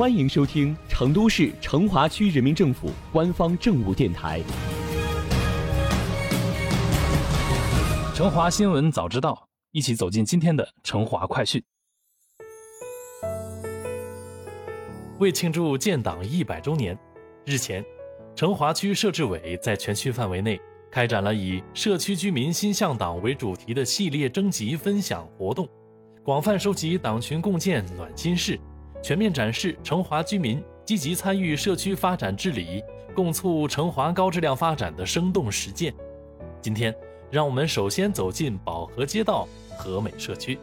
[0.00, 4.40] 欢迎收听成都市成华区人民政府官方政务电台
[8.16, 9.34] 《成华新闻早知道》，
[9.72, 11.62] 一起走进今天的成华快讯。
[15.18, 16.98] 为庆祝建党一百周年，
[17.44, 17.84] 日前，
[18.34, 20.58] 成华区社治委在全区范围内
[20.90, 25.68] 开展了以“社区居民心向党”为主题的系列征集分享活动，
[26.22, 28.58] 广泛收集党群共建暖心事。
[29.02, 32.82] 全面展示成华居民积极参与社区发展治理、
[33.14, 35.94] 共促成华高质量发展的生动实践。
[36.60, 36.94] 今天，
[37.30, 40.58] 让我们首先走进宝和街道和美社区。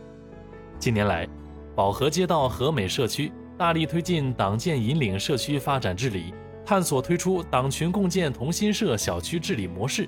[0.78, 1.28] 近年来，
[1.76, 6.34] 宝和街道和美社区大力推进党建引领社区发展治理，
[6.64, 10.08] 探索推出党群共建同心社小区治理模式，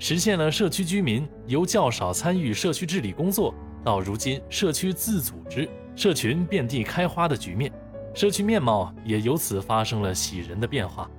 [0.00, 5.68] 实现了社区居民由较少参与社区治理工作到如今社区自组织。
[5.98, 7.72] 社群遍地开花的局面，
[8.14, 11.10] 社区面貌也由此发生了喜人的变化。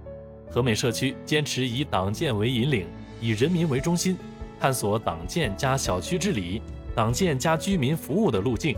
[0.49, 2.87] 和美社区坚持以党建为引领，
[3.19, 4.17] 以人民为中心，
[4.57, 6.61] 探索党建加小区治理、
[6.95, 8.73] 党建加居民服务的路径，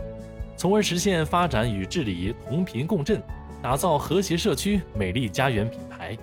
[0.56, 3.22] 从而实现发展与治理同频共振，
[3.62, 6.18] 打造和谐社区、美丽家园品牌。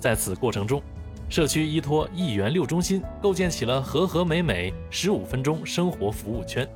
[0.00, 0.82] 在此过程中，
[1.28, 6.68] 社区依托一园六中心，构建起了和和美美十五分钟生活服务圈。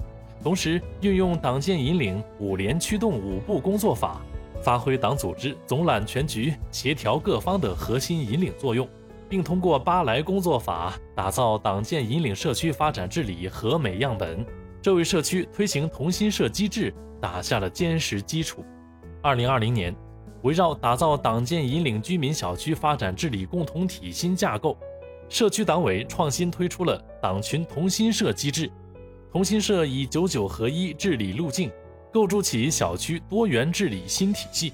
[0.42, 4.20] 同时，运用党建引领、五联驱动五步工作法，
[4.62, 8.88] 发挥党组织总揽全局、协调各方的核心引领作用，
[9.28, 14.46] 并通过八来工作法打造党建引领社区发展治理和美样本，
[14.80, 18.64] 这为社区推行同心社机制打下了坚实基础。
[19.20, 19.94] 二零二零年，
[20.42, 24.78] 围绕打造党建引领居民小区发展治理共同体新架构，
[25.28, 28.70] 社区党委创新推出了党群同心社机制。
[29.30, 31.70] 同心社以九九合一治理路径，
[32.10, 34.72] 构筑起小区多元治理新体系，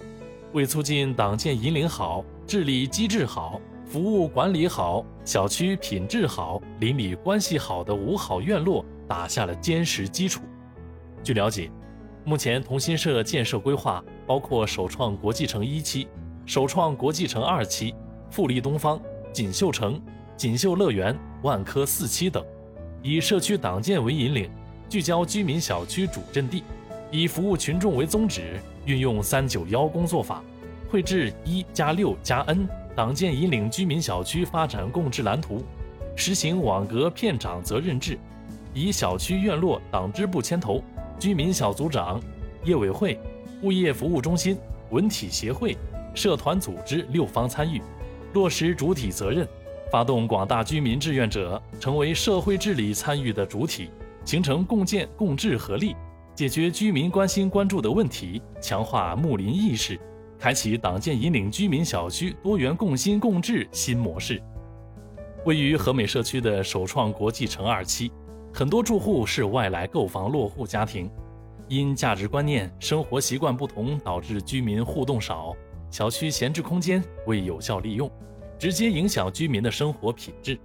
[0.52, 10.42] 为促进党建引领好、治理机制好、服务管理好、小区品质好、邻里关系好的五好院落打下了坚实基础。
[11.20, 11.68] 据了解，
[12.24, 16.06] 目前同心社建设规划包括首创国际城一期、
[16.46, 17.92] 首创国际城二期、
[18.30, 19.00] 富力东方、
[19.32, 20.00] 锦绣城、
[20.36, 22.44] 锦绣乐园、万科四期等。
[23.06, 24.48] 以社区党建为引领，
[24.88, 26.64] 聚焦居民小区主阵地，
[27.10, 30.42] 以服务群众为宗旨，运用“三九幺”工作法，
[30.88, 32.66] 绘制“一加六加 N”
[32.96, 35.62] 党建引领居民小区发展共治蓝图，
[36.16, 38.18] 实行网格片长责任制，
[38.72, 40.82] 以小区院落党支部牵头，
[41.18, 42.18] 居民小组长、
[42.64, 43.20] 业委会、
[43.60, 44.56] 物业服务中心、
[44.88, 45.76] 文体协会、
[46.14, 47.82] 社团组织六方参与，
[48.32, 49.46] 落实主体责任。
[49.94, 53.90] 发动广大居民志愿者成为社会治理参与的主体，
[54.24, 55.94] 形成共建共治合力，
[56.34, 59.96] 解决居民关心关注的问题，强化睦邻意识，
[60.36, 64.42] 开启党建引领居民小区多元共心共治新模式。
[65.44, 68.10] 位于和美社区的首创国际城二期，
[68.52, 71.08] 很多住户是外来购房落户家庭，
[71.68, 75.54] 因价值观念、生活习惯不同，导致居民互动少，
[75.88, 78.10] 小区闲置空间未有效利用。
[78.64, 80.58] 直接影响居民的生活品质，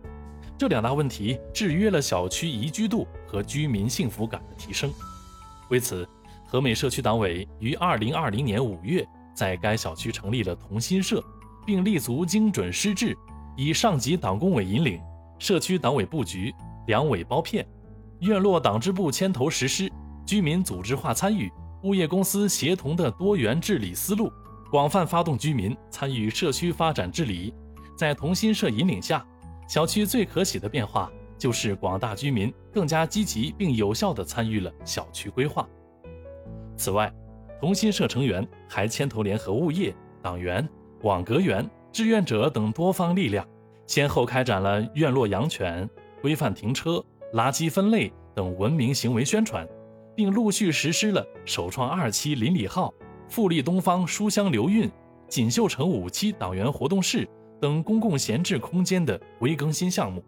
[0.57, 4.89] 这两大问题制约了小区宜居度和居民幸福感的提升。
[5.69, 6.07] 为此，
[6.47, 9.05] 和美社区党委于二零二零年五月
[9.35, 11.21] 在该小区成立了同心社，
[11.65, 13.13] 并立足精准施治，
[13.57, 14.97] 以上级党工委引领，
[15.37, 16.55] 社区党委布局，
[16.87, 17.67] 两委包片，
[18.21, 19.91] 院落党支部牵头实施，
[20.25, 21.51] 居民组织化参与，
[21.83, 24.31] 物业公司协同的多元治理思路，
[24.71, 27.53] 广泛发动居民参与社区发展治理。
[27.99, 29.27] 在同心社引领下，
[29.67, 35.67] 小区最可喜的变化就是广大居民更加积极并有效地参与了小区规划。
[36.77, 37.13] 此外，
[37.59, 40.65] 同心社成员还牵头联合物业、党员、
[41.01, 43.45] 网格员、志愿者等多方力量，
[43.85, 45.89] 先后开展了院落养犬、
[46.21, 49.67] 规范停车、垃圾分类等文明行为宣传，
[50.15, 52.93] 并陆续实施了首创二期邻里号、
[53.27, 54.89] 富力东方书香流韵、
[55.27, 57.27] 锦绣城五期党员活动室。
[57.59, 60.23] 等公共闲置空间的微更新项目，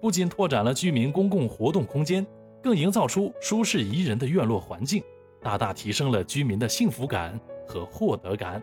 [0.00, 2.26] 不仅拓展了居民公共活动空间，
[2.62, 5.02] 更营造出舒适宜人的院落环境，
[5.40, 8.62] 大大提升了居民的幸福感和获得感。